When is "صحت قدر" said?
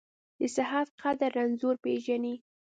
0.55-1.31